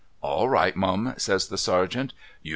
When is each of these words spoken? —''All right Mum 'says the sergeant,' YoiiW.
—''All 0.23 0.49
right 0.49 0.75
Mum 0.75 1.13
'says 1.17 1.47
the 1.47 1.59
sergeant,' 1.59 2.11
YoiiW. 2.43 2.49